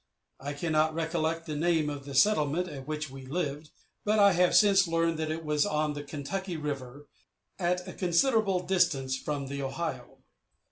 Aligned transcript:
I 0.39 0.53
cannot 0.53 0.95
recollect 0.95 1.45
the 1.45 1.55
name 1.55 1.87
of 1.87 2.05
the 2.05 2.15
settlement 2.15 2.67
at 2.67 2.87
which 2.87 3.11
we 3.11 3.27
lived, 3.27 3.69
but 4.03 4.17
I 4.17 4.31
have 4.31 4.55
since 4.55 4.87
learned 4.87 5.19
it 5.19 5.45
was 5.45 5.63
on 5.63 5.93
the 5.93 6.01
Kentucky 6.03 6.57
River, 6.57 7.05
at 7.59 7.87
a 7.87 7.93
considerable 7.93 8.61
distance 8.61 9.15
from 9.15 9.45
the 9.45 9.61
Ohio. 9.61 10.23